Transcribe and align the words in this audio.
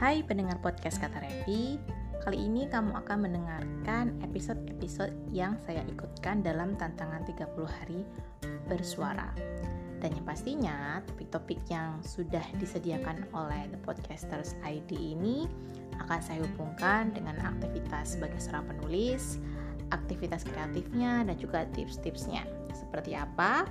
Hai 0.00 0.24
pendengar 0.24 0.56
podcast 0.64 0.96
Kata 0.96 1.20
Revi 1.20 1.76
Kali 2.24 2.48
ini 2.48 2.64
kamu 2.64 3.04
akan 3.04 3.20
mendengarkan 3.20 4.16
episode-episode 4.24 5.12
yang 5.28 5.60
saya 5.60 5.84
ikutkan 5.92 6.40
dalam 6.40 6.72
tantangan 6.80 7.20
30 7.28 7.52
hari 7.68 8.08
bersuara 8.64 9.28
Dan 10.00 10.16
yang 10.16 10.24
pastinya 10.24 11.04
topik-topik 11.04 11.60
yang 11.68 12.00
sudah 12.00 12.40
disediakan 12.56 13.28
oleh 13.36 13.68
The 13.68 13.76
Podcasters 13.84 14.56
ID 14.64 15.20
ini 15.20 15.44
akan 16.00 16.20
saya 16.24 16.40
hubungkan 16.48 17.12
dengan 17.12 17.36
aktivitas 17.36 18.16
sebagai 18.16 18.40
seorang 18.40 18.72
penulis, 18.72 19.36
aktivitas 19.92 20.48
kreatifnya, 20.48 21.28
dan 21.28 21.36
juga 21.36 21.68
tips-tipsnya. 21.76 22.48
Seperti 22.72 23.20
apa? 23.20 23.68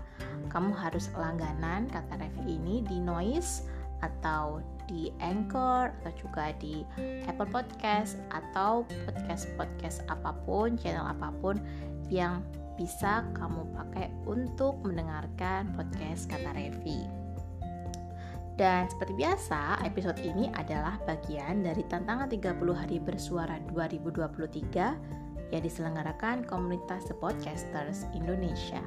Kamu 0.53 0.77
harus 0.77 1.09
langganan 1.17 1.89
kata 1.89 2.21
Revi 2.21 2.61
ini 2.61 2.85
di 2.85 3.01
Noise 3.01 3.78
atau 4.01 4.63
di 4.89 5.13
Anchor 5.21 5.93
atau 6.01 6.13
juga 6.17 6.49
di 6.57 6.81
Apple 7.29 7.49
Podcast 7.53 8.17
atau 8.33 8.83
podcast-podcast 9.05 10.01
apa 10.09 10.33
pun, 10.43 10.73
channel 10.81 11.05
apa 11.05 11.29
pun 11.37 11.61
yang 12.09 12.41
bisa 12.73 13.27
kamu 13.35 13.67
pakai 13.75 14.07
untuk 14.25 14.79
mendengarkan 14.81 15.69
podcast 15.75 16.31
kata 16.31 16.55
Revi. 16.55 17.05
Dan 18.59 18.91
seperti 18.91 19.15
biasa, 19.15 19.79
episode 19.87 20.19
ini 20.19 20.51
adalah 20.51 20.99
bagian 21.07 21.63
dari 21.63 21.79
tantangan 21.87 22.27
30 22.27 22.59
hari 22.75 22.99
bersuara 22.99 23.55
2023 23.71 25.55
yang 25.55 25.63
diselenggarakan 25.63 26.43
komunitas 26.43 27.07
The 27.07 27.15
Podcasters 27.15 28.03
Indonesia. 28.11 28.83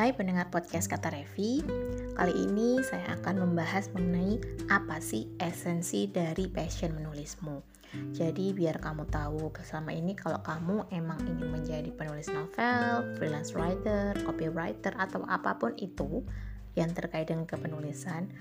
Hai 0.00 0.16
pendengar 0.16 0.48
podcast 0.48 0.88
Kata 0.88 1.12
Revi 1.12 1.60
Kali 2.16 2.32
ini 2.32 2.80
saya 2.80 3.20
akan 3.20 3.44
membahas 3.44 3.92
mengenai 3.92 4.40
apa 4.72 4.96
sih 4.96 5.28
esensi 5.36 6.08
dari 6.08 6.48
passion 6.48 6.96
menulismu 6.96 7.60
Jadi 8.08 8.56
biar 8.56 8.80
kamu 8.80 9.04
tahu 9.12 9.52
selama 9.60 9.92
ini 9.92 10.16
kalau 10.16 10.40
kamu 10.40 10.88
emang 10.96 11.20
ingin 11.28 11.52
menjadi 11.52 11.92
penulis 11.92 12.32
novel, 12.32 13.12
freelance 13.20 13.52
writer, 13.52 14.16
copywriter 14.24 14.96
atau 14.96 15.20
apa 15.28 15.60
pun 15.60 15.76
itu 15.76 16.24
yang 16.80 16.96
terkait 16.96 17.28
dengan 17.28 17.44
kepenulisan 17.44 18.32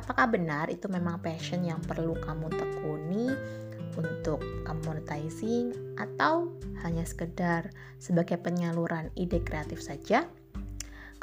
Apakah 0.00 0.24
benar 0.32 0.72
itu 0.72 0.88
memang 0.88 1.20
passion 1.20 1.68
yang 1.68 1.84
perlu 1.84 2.16
kamu 2.16 2.48
tekuni 2.48 3.28
untuk 3.92 4.40
kamu 4.64 4.80
monetizing 4.88 5.68
atau 6.00 6.48
hanya 6.80 7.04
sekedar 7.04 7.68
sebagai 8.00 8.40
penyaluran 8.40 9.12
ide 9.20 9.44
kreatif 9.44 9.84
saja? 9.84 10.24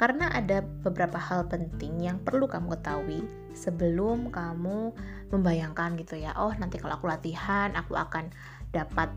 Karena 0.01 0.33
ada 0.33 0.65
beberapa 0.81 1.21
hal 1.21 1.45
penting 1.45 2.01
yang 2.01 2.17
perlu 2.25 2.49
kamu 2.49 2.73
ketahui 2.73 3.21
sebelum 3.53 4.33
kamu 4.33 4.97
membayangkan 5.29 5.93
gitu 6.01 6.17
ya 6.17 6.33
oh 6.41 6.49
nanti 6.57 6.81
kalau 6.81 6.97
aku 6.97 7.05
latihan 7.05 7.69
aku 7.77 7.93
akan 7.93 8.33
dapat 8.73 9.13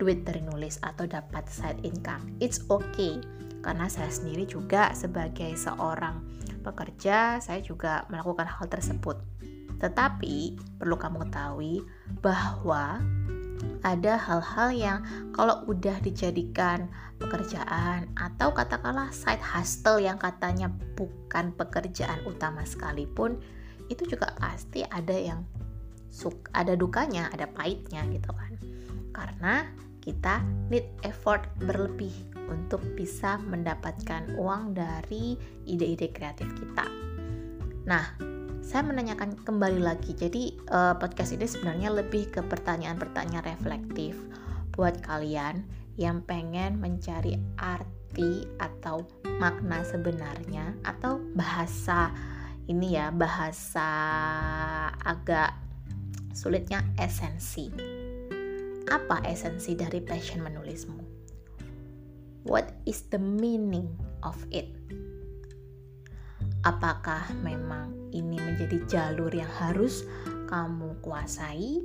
duit 0.00 0.24
dari 0.24 0.40
nulis 0.40 0.80
atau 0.80 1.04
dapat 1.04 1.44
side 1.52 1.84
income. 1.84 2.24
It's 2.40 2.64
okay. 2.72 3.20
Karena 3.60 3.92
saya 3.92 4.08
sendiri 4.08 4.48
juga 4.48 4.96
sebagai 4.96 5.52
seorang 5.52 6.24
pekerja 6.64 7.36
saya 7.44 7.60
juga 7.60 8.08
melakukan 8.08 8.48
hal 8.48 8.72
tersebut. 8.72 9.20
Tetapi 9.76 10.56
perlu 10.80 10.96
kamu 10.96 11.28
ketahui 11.28 11.84
bahwa 12.24 13.04
ada 13.80 14.16
hal-hal 14.16 14.68
yang 14.72 14.98
kalau 15.32 15.64
udah 15.68 15.96
dijadikan 16.04 16.88
pekerjaan 17.20 18.08
atau 18.16 18.52
katakanlah 18.52 19.12
side 19.12 19.42
hustle 19.42 20.00
yang 20.00 20.16
katanya 20.16 20.72
bukan 20.96 21.52
pekerjaan 21.56 22.20
utama 22.24 22.64
sekalipun 22.64 23.40
itu 23.90 24.06
juga 24.06 24.32
pasti 24.38 24.86
ada 24.86 25.12
yang 25.12 25.42
suk 26.10 26.50
ada 26.52 26.74
dukanya, 26.74 27.30
ada 27.30 27.46
pahitnya 27.46 28.02
gitu 28.10 28.30
kan. 28.34 28.52
Karena 29.14 29.66
kita 30.00 30.42
need 30.72 30.86
effort 31.04 31.44
berlebih 31.60 32.12
untuk 32.50 32.82
bisa 32.98 33.38
mendapatkan 33.46 34.34
uang 34.34 34.74
dari 34.74 35.38
ide-ide 35.68 36.10
kreatif 36.10 36.50
kita. 36.58 36.88
Nah, 37.86 38.18
saya 38.60 38.84
menanyakan 38.84 39.40
kembali 39.40 39.80
lagi. 39.80 40.12
Jadi 40.12 40.56
uh, 40.68 40.94
podcast 41.00 41.32
ini 41.32 41.48
sebenarnya 41.48 41.90
lebih 41.96 42.28
ke 42.28 42.44
pertanyaan-pertanyaan 42.44 43.44
reflektif 43.44 44.14
buat 44.76 45.00
kalian 45.00 45.64
yang 45.96 46.22
pengen 46.24 46.78
mencari 46.78 47.40
arti 47.58 48.46
atau 48.60 49.04
makna 49.40 49.82
sebenarnya 49.84 50.76
atau 50.84 51.18
bahasa 51.34 52.12
ini 52.68 52.94
ya 52.94 53.10
bahasa 53.10 53.88
agak 55.02 55.56
sulitnya 56.36 56.84
esensi. 57.00 57.72
Apa 58.86 59.24
esensi 59.26 59.74
dari 59.74 59.98
passion 60.04 60.44
menulismu? 60.44 61.00
What 62.46 62.72
is 62.88 63.08
the 63.12 63.20
meaning 63.20 63.88
of 64.24 64.36
it? 64.52 64.68
Apakah 66.60 67.24
memang 67.40 68.12
ini 68.12 68.36
menjadi 68.36 68.84
jalur 68.84 69.32
yang 69.32 69.48
harus 69.48 70.04
kamu 70.44 71.00
kuasai? 71.00 71.80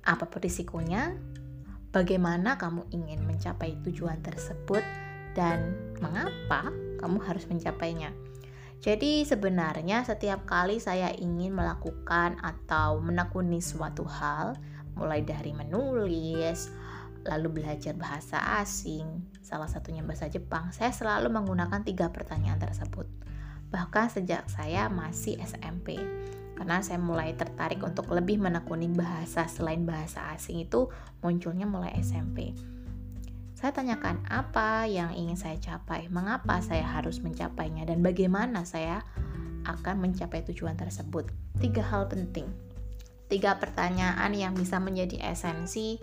Apa 0.00 0.24
risikonya? 0.40 1.12
Bagaimana 1.92 2.56
kamu 2.56 2.88
ingin 2.88 3.28
mencapai 3.28 3.76
tujuan 3.84 4.24
tersebut 4.24 4.80
dan 5.36 5.76
mengapa 6.00 6.72
kamu 6.96 7.20
harus 7.20 7.44
mencapainya? 7.52 8.16
Jadi 8.80 9.28
sebenarnya 9.28 10.08
setiap 10.08 10.48
kali 10.48 10.80
saya 10.80 11.12
ingin 11.12 11.52
melakukan 11.52 12.40
atau 12.40 12.96
menekuni 13.04 13.60
suatu 13.60 14.08
hal, 14.08 14.56
mulai 14.96 15.20
dari 15.20 15.52
menulis, 15.52 16.72
lalu 17.28 17.60
belajar 17.60 17.92
bahasa 17.92 18.40
asing, 18.56 19.04
salah 19.44 19.68
satunya 19.68 20.00
bahasa 20.00 20.32
Jepang, 20.32 20.72
saya 20.72 20.96
selalu 20.96 21.28
menggunakan 21.28 21.84
tiga 21.84 22.08
pertanyaan 22.08 22.56
tersebut 22.56 23.25
bahkan 23.70 24.06
sejak 24.10 24.46
saya 24.46 24.86
masih 24.86 25.38
SMP 25.42 25.98
karena 26.56 26.80
saya 26.80 26.96
mulai 26.96 27.36
tertarik 27.36 27.84
untuk 27.84 28.08
lebih 28.08 28.40
menekuni 28.40 28.88
bahasa 28.88 29.44
selain 29.44 29.84
bahasa 29.84 30.32
asing 30.32 30.64
itu 30.64 30.88
munculnya 31.20 31.68
mulai 31.68 31.92
SMP. 32.00 32.56
Saya 33.56 33.72
tanyakan 33.72 34.24
apa 34.28 34.84
yang 34.88 35.12
ingin 35.12 35.36
saya 35.36 35.56
capai, 35.60 36.08
mengapa 36.12 36.60
saya 36.60 36.84
harus 36.84 37.24
mencapainya, 37.24 37.88
dan 37.88 38.04
bagaimana 38.04 38.64
saya 38.68 39.04
akan 39.64 40.00
mencapai 40.00 40.44
tujuan 40.48 40.76
tersebut. 40.76 41.28
Tiga 41.60 41.80
hal 41.80 42.08
penting, 42.08 42.48
tiga 43.32 43.56
pertanyaan 43.56 44.32
yang 44.36 44.52
bisa 44.52 44.76
menjadi 44.76 45.32
esensi 45.32 45.96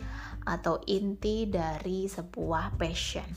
atau 0.46 0.82
inti 0.90 1.46
dari 1.46 2.10
sebuah 2.10 2.78
passion. 2.78 3.30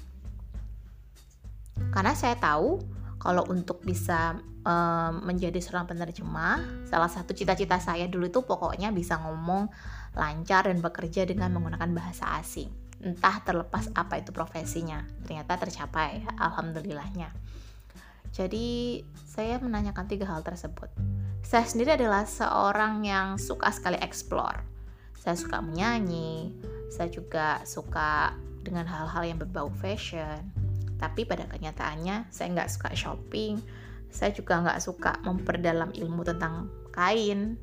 Karena 1.93 2.17
saya 2.17 2.41
tahu 2.41 2.96
kalau 3.27 3.43
untuk 3.51 3.83
bisa 3.83 4.39
um, 4.63 5.27
menjadi 5.27 5.59
seorang 5.59 5.91
penerjemah, 5.91 6.87
salah 6.87 7.11
satu 7.11 7.35
cita-cita 7.35 7.83
saya 7.83 8.07
dulu 8.07 8.31
itu 8.31 8.47
pokoknya 8.47 8.95
bisa 8.95 9.19
ngomong 9.19 9.67
lancar 10.15 10.71
dan 10.71 10.79
bekerja 10.79 11.27
dengan 11.27 11.51
menggunakan 11.51 11.91
bahasa 11.91 12.39
asing. 12.39 12.71
Entah 13.03 13.43
terlepas 13.43 13.91
apa 13.99 14.23
itu 14.23 14.31
profesinya, 14.31 15.03
ternyata 15.27 15.59
tercapai, 15.59 16.23
alhamdulillahnya. 16.39 17.35
Jadi 18.31 19.03
saya 19.27 19.59
menanyakan 19.59 20.07
tiga 20.07 20.31
hal 20.31 20.47
tersebut. 20.47 20.87
Saya 21.43 21.67
sendiri 21.67 21.99
adalah 21.99 22.31
seorang 22.31 23.03
yang 23.03 23.43
suka 23.43 23.75
sekali 23.75 23.99
explore. 23.99 24.63
Saya 25.19 25.35
suka 25.35 25.59
menyanyi, 25.59 26.55
saya 26.95 27.11
juga 27.11 27.59
suka 27.67 28.39
dengan 28.63 28.87
hal-hal 28.87 29.35
yang 29.35 29.39
berbau 29.43 29.67
fashion, 29.83 30.66
tapi 30.97 31.29
pada 31.29 31.45
kenyataannya 31.49 32.33
saya 32.33 32.49
nggak 32.53 32.71
suka 32.73 32.89
shopping. 32.97 33.61
Saya 34.09 34.33
juga 34.33 34.65
nggak 34.65 34.81
suka 34.81 35.13
memperdalam 35.25 35.93
ilmu 35.93 36.25
tentang 36.25 36.73
kain. 36.93 37.61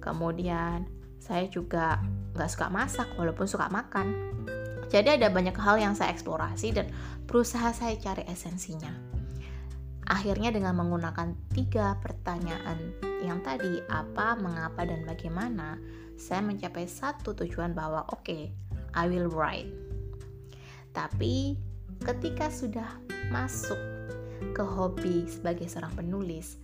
Kemudian 0.00 0.88
saya 1.20 1.46
juga 1.46 2.00
nggak 2.34 2.50
suka 2.50 2.66
masak 2.72 3.08
walaupun 3.20 3.44
suka 3.44 3.68
makan. 3.68 4.12
Jadi 4.92 5.20
ada 5.20 5.32
banyak 5.32 5.56
hal 5.56 5.80
yang 5.80 5.94
saya 5.96 6.12
eksplorasi 6.12 6.76
dan 6.76 6.92
berusaha 7.24 7.72
saya 7.72 7.96
cari 7.96 8.28
esensinya. 8.28 8.92
Akhirnya 10.04 10.52
dengan 10.52 10.76
menggunakan 10.76 11.32
tiga 11.56 11.96
pertanyaan 12.02 12.92
yang 13.24 13.40
tadi 13.40 13.80
apa, 13.88 14.36
mengapa, 14.36 14.84
dan 14.84 15.06
bagaimana 15.08 15.80
saya 16.18 16.44
mencapai 16.44 16.84
satu 16.84 17.32
tujuan 17.32 17.72
bahwa 17.72 18.04
oke, 18.12 18.20
okay, 18.26 18.52
I 18.92 19.08
will 19.08 19.32
write. 19.32 19.70
Tapi 20.92 21.56
ketika 22.02 22.50
sudah 22.50 22.90
masuk 23.30 23.78
ke 24.52 24.62
hobi 24.62 25.24
sebagai 25.30 25.70
seorang 25.70 25.94
penulis, 25.94 26.58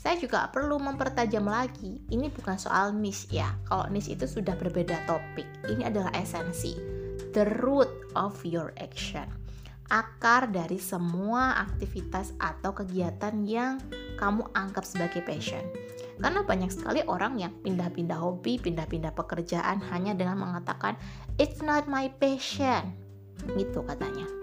saya 0.00 0.16
juga 0.16 0.48
perlu 0.48 0.80
mempertajam 0.80 1.44
lagi. 1.44 2.00
Ini 2.08 2.32
bukan 2.32 2.56
soal 2.56 2.96
niche 2.96 3.28
ya. 3.36 3.52
Kalau 3.68 3.84
niche 3.92 4.16
itu 4.16 4.24
sudah 4.24 4.56
berbeda 4.56 4.96
topik. 5.04 5.44
Ini 5.68 5.92
adalah 5.92 6.08
esensi. 6.16 6.72
The 7.36 7.44
root 7.60 8.16
of 8.16 8.40
your 8.48 8.72
action. 8.80 9.28
Akar 9.92 10.48
dari 10.48 10.80
semua 10.80 11.52
aktivitas 11.60 12.32
atau 12.40 12.72
kegiatan 12.72 13.44
yang 13.44 13.76
kamu 14.16 14.48
anggap 14.56 14.88
sebagai 14.88 15.20
passion. 15.20 15.60
Karena 16.16 16.48
banyak 16.48 16.72
sekali 16.72 17.04
orang 17.04 17.36
yang 17.36 17.52
pindah-pindah 17.60 18.16
hobi, 18.16 18.56
pindah-pindah 18.56 19.12
pekerjaan 19.12 19.84
hanya 19.92 20.16
dengan 20.16 20.40
mengatakan 20.40 20.96
it's 21.36 21.60
not 21.60 21.84
my 21.84 22.08
passion. 22.16 22.96
Gitu 23.52 23.84
katanya. 23.84 24.39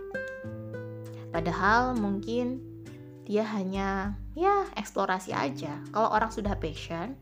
Padahal 1.38 1.94
mungkin 1.94 2.58
dia 3.22 3.46
hanya 3.46 4.18
ya 4.34 4.66
eksplorasi 4.74 5.38
aja. 5.38 5.78
Kalau 5.94 6.10
orang 6.10 6.34
sudah 6.34 6.58
passion 6.58 7.14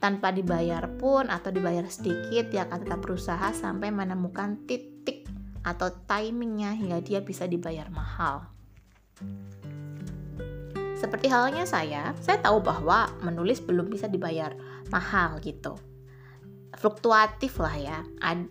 tanpa 0.00 0.32
dibayar 0.32 0.88
pun 0.96 1.28
atau 1.28 1.52
dibayar 1.52 1.84
sedikit 1.92 2.48
dia 2.48 2.64
akan 2.64 2.88
tetap 2.88 3.04
berusaha 3.04 3.52
sampai 3.52 3.92
menemukan 3.92 4.64
titik 4.64 5.28
atau 5.60 5.92
timingnya 6.08 6.72
hingga 6.72 7.04
dia 7.04 7.20
bisa 7.20 7.44
dibayar 7.44 7.92
mahal. 7.92 8.48
Seperti 10.96 11.28
halnya 11.28 11.68
saya 11.68 12.16
saya 12.24 12.40
tahu 12.40 12.64
bahwa 12.64 13.12
menulis 13.20 13.60
belum 13.60 13.92
bisa 13.92 14.08
dibayar 14.08 14.56
mahal 14.88 15.36
gitu 15.44 15.76
fluktuatif 16.78 17.58
lah 17.58 17.74
ya. 17.74 17.98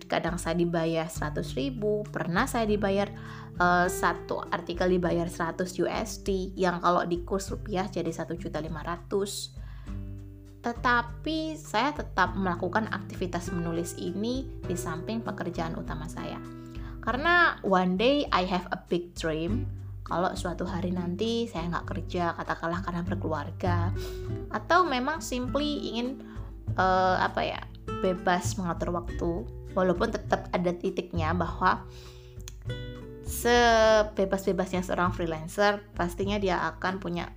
Kadang 0.05 0.35
saya 0.35 0.59
dibayar 0.59 1.07
100 1.07 1.39
ribu 1.55 2.03
pernah 2.11 2.43
saya 2.43 2.67
dibayar 2.67 3.07
uh, 3.55 3.87
satu 3.87 4.43
artikel 4.51 4.91
dibayar 4.91 5.31
100 5.31 5.63
USD 5.63 6.59
yang 6.59 6.83
kalau 6.83 7.07
di 7.07 7.23
kurs 7.23 7.47
rupiah 7.47 7.87
jadi 7.87 8.11
1.500 8.11 9.57
tetapi 10.57 11.55
saya 11.55 11.95
tetap 11.95 12.35
melakukan 12.35 12.91
aktivitas 12.91 13.55
menulis 13.55 13.95
ini 13.95 14.43
di 14.67 14.75
samping 14.75 15.23
pekerjaan 15.23 15.79
utama 15.79 16.11
saya. 16.11 16.43
Karena 16.99 17.55
one 17.63 17.95
day 17.95 18.27
I 18.35 18.43
have 18.43 18.67
a 18.75 18.79
big 18.91 19.15
dream. 19.15 19.63
Kalau 20.03 20.35
suatu 20.35 20.67
hari 20.67 20.91
nanti 20.91 21.47
saya 21.47 21.71
nggak 21.71 21.87
kerja 21.87 22.35
katakanlah 22.35 22.83
karena 22.83 23.03
berkeluarga 23.03 23.95
atau 24.51 24.83
memang 24.83 25.23
simply 25.23 25.87
ingin 25.87 26.19
uh, 26.79 27.19
apa 27.19 27.43
ya 27.43 27.59
bebas 28.01 28.57
mengatur 28.57 28.93
waktu 28.93 29.31
walaupun 29.73 30.09
tetap 30.13 30.49
ada 30.53 30.73
titiknya 30.73 31.33
bahwa 31.37 31.85
sebebas-bebasnya 33.27 34.81
seorang 34.81 35.11
freelancer 35.11 35.83
pastinya 35.93 36.39
dia 36.39 36.63
akan 36.63 36.97
punya 37.03 37.29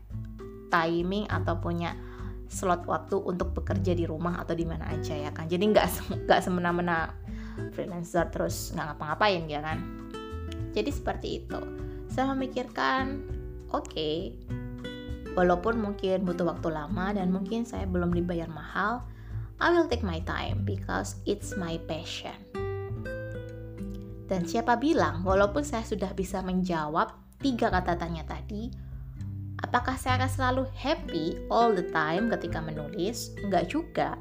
timing 0.71 1.27
atau 1.27 1.59
punya 1.59 1.99
slot 2.51 2.87
waktu 2.87 3.19
untuk 3.19 3.55
bekerja 3.55 3.95
di 3.95 4.07
rumah 4.07 4.43
atau 4.43 4.55
di 4.55 4.67
mana 4.67 4.91
aja 4.91 5.15
ya 5.15 5.31
kan? 5.35 5.47
Jadi 5.47 5.71
nggak 5.71 5.87
nggak 6.27 6.41
semena-mena 6.43 7.15
freelancer 7.75 8.27
terus 8.31 8.75
nggak 8.75 8.95
ngapa-ngapain 8.95 9.45
ya 9.51 9.61
kan? 9.63 9.79
Jadi 10.71 10.91
seperti 10.95 11.29
itu. 11.43 11.61
Saya 12.11 12.35
memikirkan 12.35 13.23
oke 13.71 13.87
okay, 13.87 14.35
walaupun 15.35 15.79
mungkin 15.79 16.27
butuh 16.27 16.47
waktu 16.47 16.75
lama 16.75 17.15
dan 17.15 17.31
mungkin 17.31 17.63
saya 17.67 17.87
belum 17.87 18.11
dibayar 18.15 18.51
mahal 18.51 19.07
I 19.61 19.71
will 19.71 19.87
take 19.87 20.03
my 20.03 20.25
time 20.25 20.65
because 20.65 21.21
it's 21.29 21.53
my 21.55 21.77
passion 21.85 22.51
dan 24.31 24.47
siapa 24.47 24.79
bilang, 24.79 25.27
walaupun 25.27 25.67
saya 25.67 25.83
sudah 25.83 26.15
bisa 26.15 26.39
menjawab 26.39 27.11
tiga 27.43 27.67
kata 27.67 27.99
tanya 27.99 28.23
tadi, 28.23 28.71
apakah 29.59 29.99
saya 29.99 30.23
akan 30.23 30.31
selalu 30.31 30.63
happy 30.71 31.51
all 31.51 31.75
the 31.75 31.91
time 31.91 32.31
ketika 32.31 32.63
menulis? 32.63 33.35
Enggak 33.43 33.67
juga. 33.67 34.15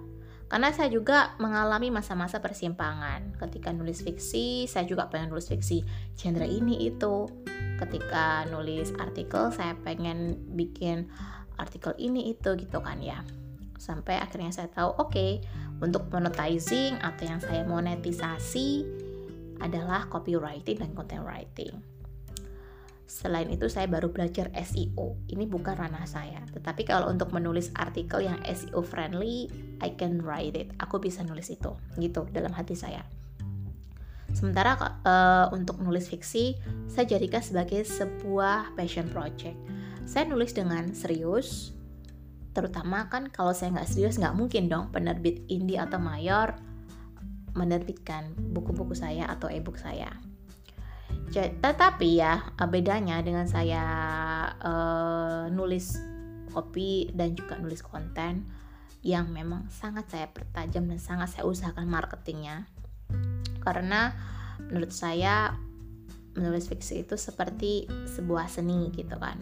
Karena 0.49 0.73
saya 0.73 0.89
juga 0.89 1.37
mengalami 1.37 1.93
masa-masa 1.93 2.41
persimpangan. 2.41 3.37
Ketika 3.37 3.69
nulis 3.69 4.01
fiksi, 4.01 4.65
saya 4.65 4.89
juga 4.89 5.05
pengen 5.13 5.29
nulis 5.29 5.45
fiksi 5.45 5.85
genre 6.17 6.49
ini 6.49 6.89
itu. 6.89 7.29
Ketika 7.77 8.49
nulis 8.49 8.89
artikel, 8.97 9.53
saya 9.53 9.77
pengen 9.85 10.41
bikin 10.57 11.05
artikel 11.61 11.93
ini 12.01 12.33
itu 12.33 12.57
gitu 12.57 12.81
kan 12.81 12.97
ya. 12.97 13.21
Sampai 13.79 14.19
akhirnya 14.19 14.51
saya 14.51 14.67
tahu, 14.67 14.91
oke, 14.99 15.15
okay, 15.15 15.31
untuk 15.79 16.11
monetizing 16.11 16.99
atau 16.99 17.23
yang 17.23 17.39
saya 17.39 17.63
monetisasi 17.63 18.83
adalah 19.63 20.11
copywriting 20.11 20.83
dan 20.83 20.91
content 20.91 21.23
writing. 21.23 21.79
Selain 23.09 23.49
itu 23.49 23.65
saya 23.71 23.89
baru 23.89 24.13
belajar 24.13 24.53
SEO. 24.53 25.17
Ini 25.25 25.49
bukan 25.49 25.73
ranah 25.73 26.05
saya. 26.05 26.45
Tetapi 26.53 26.85
kalau 26.85 27.09
untuk 27.09 27.33
menulis 27.33 27.73
artikel 27.73 28.21
yang 28.21 28.37
SEO 28.45 28.85
friendly, 28.85 29.49
I 29.81 29.97
can 29.97 30.21
write 30.21 30.53
it. 30.53 30.69
Aku 30.77 31.01
bisa 31.01 31.25
nulis 31.25 31.49
itu. 31.49 31.73
Gitu 31.97 32.29
dalam 32.29 32.53
hati 32.53 32.77
saya. 32.77 33.01
Sementara 34.29 34.77
uh, 34.77 35.49
untuk 35.49 35.81
nulis 35.81 36.05
fiksi, 36.05 36.61
saya 36.85 37.09
jadikan 37.09 37.41
sebagai 37.41 37.81
sebuah 37.81 38.77
passion 38.77 39.09
project. 39.09 39.57
Saya 40.05 40.29
nulis 40.29 40.53
dengan 40.53 40.93
serius, 40.93 41.73
terutama 42.51 43.07
kan 43.07 43.29
kalau 43.29 43.53
saya 43.53 43.73
nggak 43.75 43.89
serius 43.89 44.17
nggak 44.17 44.35
mungkin 44.35 44.67
dong 44.67 44.89
penerbit 44.89 45.45
indie 45.47 45.77
atau 45.77 46.01
mayor 46.01 46.57
menerbitkan 47.53 48.33
buku-buku 48.53 48.93
saya 48.93 49.25
atau 49.29 49.49
e-book 49.49 49.77
saya. 49.77 50.09
Tetapi 51.33 52.09
ya 52.17 52.41
bedanya 52.65 53.21
dengan 53.21 53.45
saya 53.45 53.83
uh, 54.61 55.45
nulis 55.53 55.97
kopi 56.49 57.13
dan 57.13 57.37
juga 57.37 57.57
nulis 57.61 57.85
konten 57.85 58.49
yang 59.05 59.31
memang 59.31 59.69
sangat 59.71 60.09
saya 60.11 60.27
pertajam 60.27 60.89
dan 60.89 60.99
sangat 60.99 61.31
saya 61.37 61.45
usahakan 61.47 61.87
marketingnya 61.87 62.67
karena 63.63 64.11
menurut 64.59 64.91
saya 64.91 65.55
menulis 66.35 66.67
fiksi 66.67 67.07
itu 67.07 67.15
seperti 67.15 67.87
sebuah 67.87 68.51
seni 68.51 68.91
gitu 68.91 69.15
kan 69.15 69.39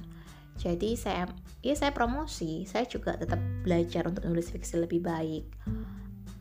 jadi 0.58 0.98
saya 0.98 1.24
ya 1.62 1.78
saya 1.78 1.94
promosi 1.94 2.66
saya 2.66 2.90
juga 2.90 3.14
tetap 3.16 3.40
belajar 3.62 4.10
untuk 4.10 4.26
nulis 4.26 4.50
fiksi 4.50 4.82
lebih 4.82 5.06
baik 5.06 5.46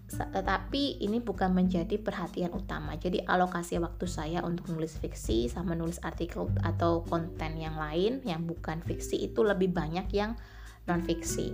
tetapi 0.07 1.03
ini 1.03 1.19
bukan 1.19 1.51
menjadi 1.51 1.99
perhatian 1.99 2.55
utama. 2.55 2.95
Jadi 2.95 3.27
alokasi 3.27 3.83
waktu 3.83 4.07
saya 4.07 4.39
untuk 4.47 4.71
nulis 4.71 4.95
fiksi 5.03 5.51
sama 5.51 5.75
nulis 5.75 5.99
artikel 6.07 6.47
atau 6.63 7.03
konten 7.03 7.59
yang 7.59 7.75
lain 7.75 8.23
yang 8.23 8.47
bukan 8.47 8.79
fiksi 8.87 9.27
itu 9.27 9.43
lebih 9.43 9.75
banyak 9.75 10.07
yang 10.15 10.39
non 10.87 11.03
fiksi. 11.03 11.51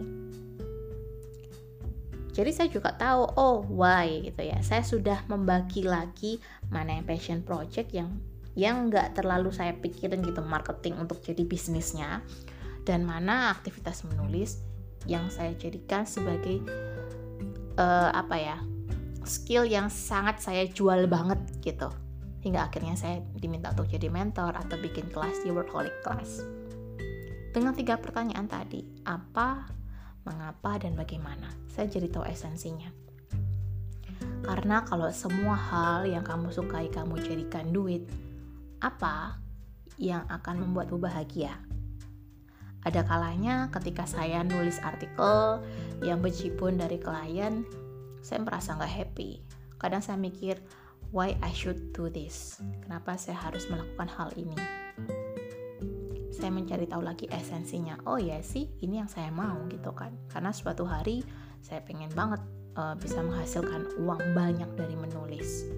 Jadi 2.32 2.51
saya 2.53 2.69
juga 2.69 2.93
tahu 2.96 3.25
oh 3.41 3.65
why 3.72 4.20
gitu 4.20 4.44
ya. 4.44 4.60
Saya 4.60 4.84
sudah 4.84 5.25
membagi 5.32 5.89
lagi 5.89 6.37
mana 6.69 7.01
yang 7.01 7.08
passion 7.08 7.41
project 7.41 7.96
yang 7.96 8.13
yang 8.53 8.93
nggak 8.93 9.17
terlalu 9.17 9.48
saya 9.48 9.72
pikirin 9.72 10.20
gitu 10.20 10.44
marketing 10.44 11.01
untuk 11.01 11.25
jadi 11.25 11.41
bisnisnya 11.41 12.20
dan 12.82 13.06
mana 13.06 13.55
aktivitas 13.55 14.03
menulis 14.06 14.58
yang 15.06 15.31
saya 15.31 15.55
jadikan 15.58 16.06
sebagai 16.06 16.62
uh, 17.79 18.10
apa 18.15 18.36
ya 18.39 18.56
skill 19.22 19.67
yang 19.67 19.86
sangat 19.86 20.43
saya 20.43 20.67
jual 20.67 21.06
banget 21.06 21.39
gitu. 21.62 21.91
Hingga 22.43 22.67
akhirnya 22.67 22.98
saya 22.98 23.22
diminta 23.39 23.70
untuk 23.70 23.86
jadi 23.86 24.10
mentor 24.10 24.58
atau 24.58 24.74
bikin 24.82 25.06
kelas 25.15 25.46
di 25.46 25.55
Workaholic 25.55 25.94
Class. 26.03 26.43
Dengan 27.55 27.70
tiga 27.70 28.03
pertanyaan 28.03 28.51
tadi 28.51 28.82
apa 29.06 29.70
mengapa 30.27 30.82
dan 30.82 30.98
bagaimana? 30.98 31.55
Saya 31.70 31.86
jadi 31.86 32.10
tahu 32.10 32.27
esensinya. 32.27 32.91
Karena 34.43 34.82
kalau 34.82 35.06
semua 35.15 35.55
hal 35.55 36.03
yang 36.10 36.27
kamu 36.27 36.51
sukai 36.51 36.91
kamu 36.91 37.22
jadikan 37.22 37.70
duit 37.70 38.10
apa 38.82 39.39
yang 40.03 40.27
akan 40.27 40.67
membuatmu 40.67 40.98
bahagia 40.98 41.55
ada 42.82 43.06
kalanya 43.06 43.70
ketika 43.70 44.03
saya 44.10 44.43
nulis 44.43 44.82
artikel 44.82 45.62
yang 46.03 46.19
bejibun 46.19 46.74
dari 46.74 46.98
klien, 46.98 47.62
saya 48.27 48.43
merasa 48.43 48.74
nggak 48.74 48.91
happy. 48.91 49.39
Kadang 49.79 50.03
saya 50.03 50.19
mikir, 50.19 50.58
why 51.15 51.39
I 51.39 51.55
should 51.55 51.94
do 51.94 52.10
this? 52.10 52.58
Kenapa 52.82 53.15
saya 53.15 53.39
harus 53.39 53.70
melakukan 53.70 54.10
hal 54.10 54.31
ini? 54.34 54.58
Saya 56.34 56.51
mencari 56.51 56.91
tahu 56.91 57.06
lagi 57.06 57.31
esensinya. 57.31 58.03
Oh 58.03 58.19
ya 58.19 58.43
sih, 58.43 58.67
ini 58.82 58.98
yang 58.98 59.06
saya 59.06 59.31
mau 59.31 59.62
gitu 59.70 59.94
kan. 59.94 60.10
Karena 60.27 60.51
suatu 60.51 60.82
hari 60.82 61.22
saya 61.62 61.79
pengen 61.86 62.10
banget 62.19 62.43
uh, 62.74 62.98
bisa 62.98 63.22
menghasilkan 63.22 63.94
uang 64.03 64.34
banyak 64.34 64.70
dari 64.74 64.98
menulis. 64.98 65.70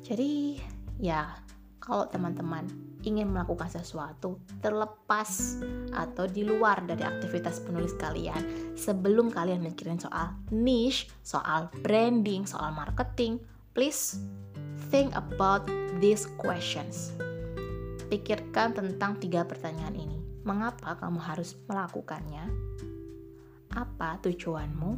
Jadi 0.00 0.56
ya, 0.96 1.36
kalau 1.84 2.08
teman-teman 2.08 2.64
ingin 3.04 3.32
melakukan 3.32 3.68
sesuatu 3.72 4.40
terlepas 4.60 5.60
atau 5.96 6.28
di 6.28 6.44
luar 6.44 6.84
dari 6.84 7.00
aktivitas 7.00 7.64
penulis 7.64 7.96
kalian 7.96 8.74
sebelum 8.76 9.32
kalian 9.32 9.64
mikirin 9.64 9.96
soal 9.96 10.36
niche, 10.52 11.08
soal 11.24 11.72
branding, 11.80 12.44
soal 12.44 12.70
marketing, 12.72 13.40
please 13.72 14.20
think 14.92 15.10
about 15.16 15.64
these 16.02 16.28
questions. 16.36 17.16
Pikirkan 18.10 18.74
tentang 18.74 19.16
tiga 19.22 19.46
pertanyaan 19.46 19.94
ini. 19.96 20.20
mengapa 20.40 20.96
kamu 20.96 21.20
harus 21.20 21.52
melakukannya, 21.68 22.48
apa 23.76 24.16
tujuanmu, 24.24 24.96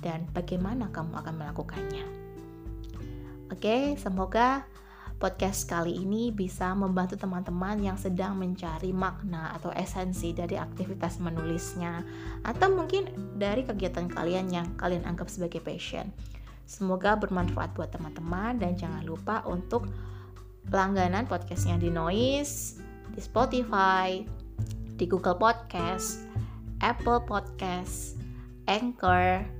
dan 0.00 0.24
bagaimana 0.32 0.88
kamu 0.88 1.12
akan 1.18 1.34
melakukannya. 1.36 2.06
Oke, 3.52 3.96
semoga 4.00 4.64
podcast 5.18 5.66
kali 5.66 5.98
ini 6.06 6.30
bisa 6.30 6.70
membantu 6.78 7.18
teman-teman 7.18 7.82
yang 7.82 7.98
sedang 7.98 8.38
mencari 8.38 8.94
makna 8.94 9.50
atau 9.58 9.74
esensi 9.74 10.30
dari 10.30 10.54
aktivitas 10.54 11.18
menulisnya 11.18 12.06
atau 12.46 12.70
mungkin 12.70 13.10
dari 13.34 13.66
kegiatan 13.66 14.06
kalian 14.06 14.46
yang 14.54 14.66
kalian 14.78 15.02
anggap 15.02 15.26
sebagai 15.26 15.58
passion. 15.58 16.14
Semoga 16.70 17.18
bermanfaat 17.18 17.74
buat 17.74 17.90
teman-teman 17.90 18.62
dan 18.62 18.78
jangan 18.78 19.02
lupa 19.02 19.42
untuk 19.50 19.90
langganan 20.70 21.26
podcastnya 21.26 21.82
di 21.82 21.90
Noise, 21.90 22.78
di 23.10 23.18
Spotify, 23.18 24.22
di 24.94 25.04
Google 25.10 25.34
Podcast, 25.34 26.30
Apple 26.78 27.26
Podcast, 27.26 28.14
Anchor, 28.70 29.57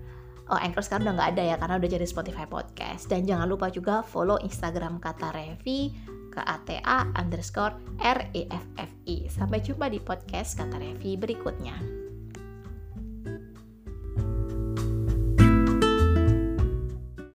Oh, 0.49 0.57
Anchor 0.57 0.81
sekarang 0.81 1.13
udah 1.13 1.15
nggak 1.21 1.31
ada 1.37 1.43
ya 1.45 1.57
karena 1.61 1.75
udah 1.77 1.91
jadi 1.93 2.07
Spotify 2.09 2.49
Podcast. 2.49 3.09
Dan 3.13 3.29
jangan 3.29 3.49
lupa 3.49 3.69
juga 3.69 4.01
follow 4.01 4.41
Instagram 4.41 4.97
Kata 4.97 5.33
Revi 5.37 5.93
ke 6.33 6.41
ATA 6.41 7.13
underscore 7.21 7.77
R 8.01 8.33
E 8.33 8.49
F 8.49 8.65
F 8.81 8.93
I. 9.05 9.29
Sampai 9.29 9.61
jumpa 9.61 9.93
di 9.93 10.01
podcast 10.01 10.57
Kata 10.57 10.81
Revi 10.81 11.21
berikutnya. 11.21 11.98